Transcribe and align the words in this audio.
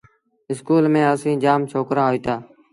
اسڪول 0.51 0.83
ميݩ 0.93 1.09
اسيٚݩ 1.13 1.41
جآم 1.43 1.61
ڇوڪرآ 1.71 2.03
هوئيٚتآ۔ 2.07 2.35